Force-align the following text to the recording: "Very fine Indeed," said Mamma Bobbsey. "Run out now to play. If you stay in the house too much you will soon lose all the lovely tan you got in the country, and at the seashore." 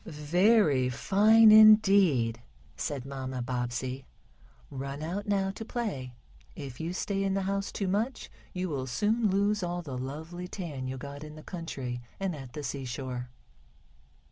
"Very 0.07 0.89
fine 0.89 1.51
Indeed," 1.51 2.41
said 2.75 3.05
Mamma 3.05 3.43
Bobbsey. 3.43 4.07
"Run 4.71 5.03
out 5.03 5.27
now 5.27 5.51
to 5.51 5.63
play. 5.63 6.15
If 6.55 6.79
you 6.79 6.91
stay 6.91 7.23
in 7.23 7.35
the 7.35 7.43
house 7.43 7.71
too 7.71 7.87
much 7.87 8.31
you 8.51 8.67
will 8.67 8.87
soon 8.87 9.29
lose 9.29 9.61
all 9.61 9.83
the 9.83 9.99
lovely 9.99 10.47
tan 10.47 10.87
you 10.87 10.97
got 10.97 11.23
in 11.23 11.35
the 11.35 11.43
country, 11.43 12.01
and 12.19 12.35
at 12.35 12.53
the 12.53 12.63
seashore." 12.63 13.29